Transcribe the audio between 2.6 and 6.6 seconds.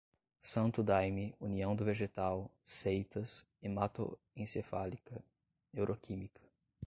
seitas, hematoencefálica, neuroquímica